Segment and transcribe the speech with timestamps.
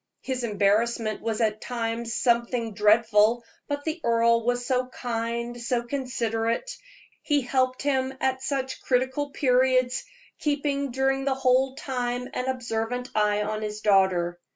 [0.23, 6.75] His embarrassment was at times something dreadful, but the earl was so kind, so considerate;
[7.21, 10.03] he helped him at such critical periods,
[10.39, 14.39] keeping during the whole time an observant eye on his daughter.